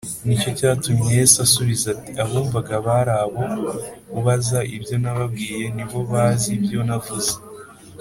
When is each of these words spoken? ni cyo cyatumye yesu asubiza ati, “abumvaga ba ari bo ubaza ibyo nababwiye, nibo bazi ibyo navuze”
ni 0.25 0.35
cyo 0.41 0.49
cyatumye 0.57 1.09
yesu 1.19 1.37
asubiza 1.45 1.85
ati, 1.95 2.11
“abumvaga 2.23 2.73
ba 2.85 2.95
ari 3.01 3.15
bo 3.33 3.43
ubaza 4.17 4.59
ibyo 4.75 4.95
nababwiye, 5.03 5.65
nibo 5.75 5.99
bazi 6.11 6.49
ibyo 6.57 6.79
navuze” 6.89 7.33